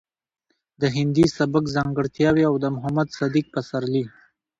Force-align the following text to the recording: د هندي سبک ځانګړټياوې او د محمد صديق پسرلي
د 0.81 0.83
هندي 0.95 1.25
سبک 1.37 1.63
ځانګړټياوې 1.75 2.43
او 2.49 2.55
د 2.63 2.65
محمد 2.75 3.07
صديق 3.19 3.45
پسرلي 3.55 4.03